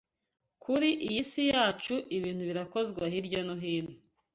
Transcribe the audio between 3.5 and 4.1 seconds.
hino.